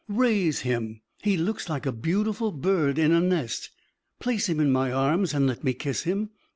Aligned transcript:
Raise 0.09 0.61
him 0.61 1.01
he 1.21 1.37
looks 1.37 1.69
like 1.69 1.85
a 1.85 1.91
beautiful 1.91 2.51
bird 2.51 2.97
in 2.97 3.11
a 3.11 3.19
nest. 3.21 3.69
Place 4.19 4.49
him 4.49 4.59
in 4.59 4.71
my 4.71 4.91
arms, 4.91 5.31
and 5.31 5.45
let 5.45 5.63
me 5.63 5.75
kiss 5.75 6.05
him. 6.05 6.31